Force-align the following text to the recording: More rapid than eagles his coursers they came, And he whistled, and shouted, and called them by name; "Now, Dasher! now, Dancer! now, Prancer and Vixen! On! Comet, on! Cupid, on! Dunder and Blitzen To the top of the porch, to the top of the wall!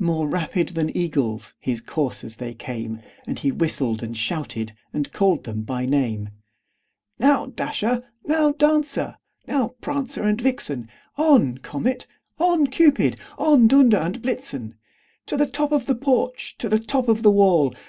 More 0.00 0.26
rapid 0.26 0.70
than 0.70 0.90
eagles 0.96 1.54
his 1.60 1.80
coursers 1.80 2.34
they 2.34 2.52
came, 2.52 3.00
And 3.28 3.38
he 3.38 3.52
whistled, 3.52 4.02
and 4.02 4.16
shouted, 4.16 4.74
and 4.92 5.12
called 5.12 5.44
them 5.44 5.62
by 5.62 5.86
name; 5.86 6.30
"Now, 7.20 7.46
Dasher! 7.46 8.02
now, 8.24 8.50
Dancer! 8.50 9.18
now, 9.46 9.76
Prancer 9.80 10.24
and 10.24 10.40
Vixen! 10.40 10.90
On! 11.16 11.58
Comet, 11.58 12.08
on! 12.40 12.66
Cupid, 12.66 13.18
on! 13.38 13.68
Dunder 13.68 13.98
and 13.98 14.20
Blitzen 14.20 14.74
To 15.26 15.36
the 15.36 15.46
top 15.46 15.70
of 15.70 15.86
the 15.86 15.94
porch, 15.94 16.58
to 16.58 16.68
the 16.68 16.80
top 16.80 17.06
of 17.08 17.22
the 17.22 17.30
wall! 17.30 17.72